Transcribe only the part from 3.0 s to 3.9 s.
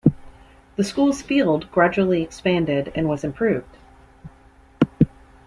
was improved.